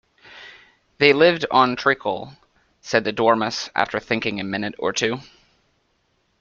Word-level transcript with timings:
‘They 0.97 1.13
lived 1.13 1.45
on 1.51 1.75
treacle,’ 1.75 2.33
said 2.81 3.03
the 3.03 3.11
Dormouse, 3.11 3.69
after 3.75 3.99
thinking 3.99 4.39
a 4.39 4.43
minute 4.43 4.73
or 4.79 4.93
two. 4.93 5.19